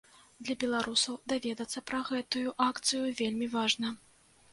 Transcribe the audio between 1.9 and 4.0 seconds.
пра гэтую акцыю вельмі важна.